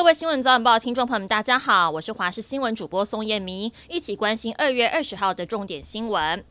[0.00, 6.42] 各位新闻早晚报听众朋友们，大家好，我是华视新闻主播宋燕明，一起关心二月二十号的重点新闻。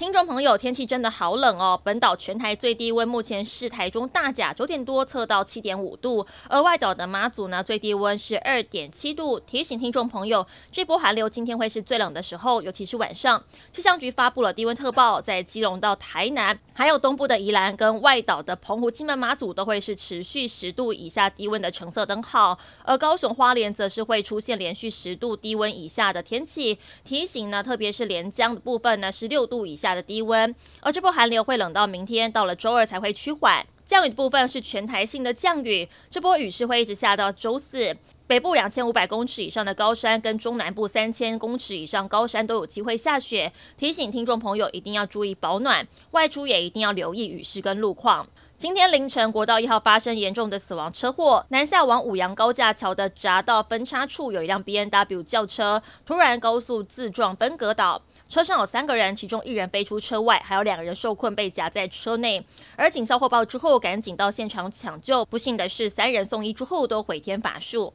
[0.00, 1.78] 听众朋友，天气真的好冷哦！
[1.84, 9.38] 本岛全台最低温目前是台中大甲九点多测到七点五度，而外岛的马祖呢，最低温是二点七度。
[9.38, 13.44] 提醒听众朋友，这波寒流今天会是最冷的时候，尤其是晚上。
[13.74, 26.78] 气象局发布了低温特报，在基隆到台南，还有东部的宜兰跟外岛的澎湖、金门、马祖都会是持续十度以下低温的橙色灯号，而高雄、花莲则是会出现连续十度低温以下的天气。
[27.04, 29.89] 提醒呢，特别是连江的部分呢，是六度以下。
[29.94, 33.66] 的低温，而这波寒流会冷到明天，到了周二才会趋缓。
[33.86, 37.96] 降雨的部分是全台性的降雨，这波雨势会一直下到周四。
[38.28, 48.28] 北部两千五百公尺以上的高山跟中南部三千公尺以上高山都有机会下雪，提醒听众朋友一定要注意保暖，外出也一定要留意雨势跟路况。
[48.56, 62.40] 今天凌晨，国道一号发生严重的死亡车祸，南下往五羊高架桥的匝道分叉处有一辆 B N W 轿车突然高速自撞分隔岛，车上有三个人，其中一人飞出车外，还有两个人受困被夹在车内。
[62.76, 67.92] 而警消获报之后，赶紧到现场抢救，不幸的是三人送医之后都回天乏术。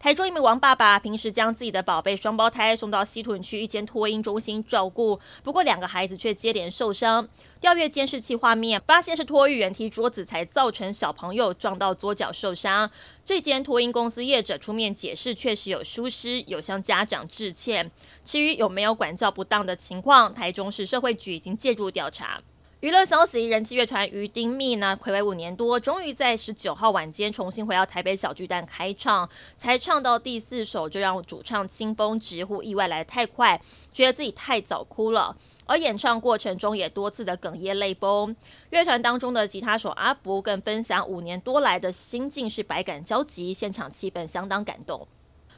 [0.00, 7.28] 台中一名王爸爸平时将自己的宝贝双胞胎送到西屯区一间托婴中心照顾，不过两个孩子却接连受伤。
[7.60, 12.90] 调阅监视器画面，发现是托育员踢桌子才造成小朋友撞到左脚受伤。
[13.26, 17.90] 这间托婴公司业者出面解释，确实有疏失，有向家长致歉。
[18.24, 22.40] 至于有没有管教不当的情况，台中市社会局已经介入调查。
[22.80, 33.60] 娱乐消息：人气乐团于丁密呢，睽违五年多，终于在十九号晚间重新回到台北小巨蛋开唱，才唱到第四首就让主唱清风直呼意外来得太快，
[33.92, 35.36] 觉得自己太早哭了，
[35.66, 38.34] 而演唱过程中也多次的哽咽泪崩。
[38.70, 45.06] 乐团当中的吉他手阿福更分享五年多来的心境是百感交集，现场气氛相当感动。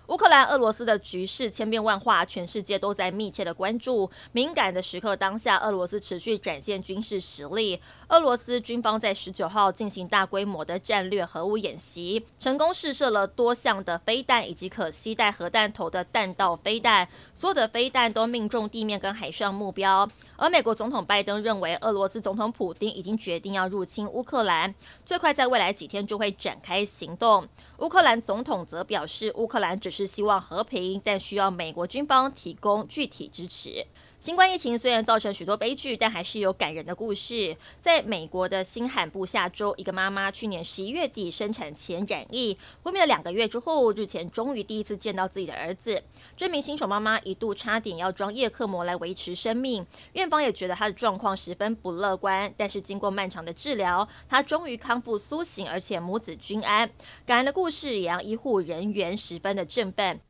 [0.08, 4.10] 乌克兰、俄罗斯的局势千变万化，全世界都在密切的关注。
[4.32, 7.80] 敏感的时刻当下，俄罗斯持续展现军事实力。
[8.08, 20.06] 俄罗斯军方在十九号进行大规模的战略核武演习，成功试射了多项的飞弹以及可携带核弹头的弹道飞弹，所有的飞弹都命中地面跟海上目标。
[20.36, 24.74] 而美国总统拜登认为，俄罗斯总统普丁已经决定要入侵乌克兰，
[25.06, 27.48] 最快在未来几天就会展开行动。
[27.78, 33.86] 乌克兰总统则表示，乌克兰只是希望和平，但需要美国军方提供具体支持。
[34.18, 37.56] 新冠疫情虽然造成许多悲剧，但还是有感人的故事。
[37.80, 46.00] 在美国的新罕布夏州，一个妈妈去年十一月底生产前染疫，昏迷了两个月之后，日前终于第一次见到自己的儿子。
[46.36, 52.54] 这名新手妈妈一度差点要装叶克膜来维持生命，院方也觉得她的状况十分不乐观。
[52.56, 56.88] 但是经过漫长的治疗，她终于康复苏醒，而且母子均安。
[57.26, 60.20] 感人的故事也让医护人员十分的振奋。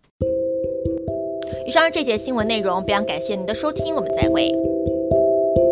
[1.66, 4.72] 以上是这节新闻内容，非常感谢您的收听，我们再会。